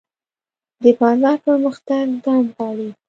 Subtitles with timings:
[0.83, 2.89] د بازار پرمختګ دوام غواړي.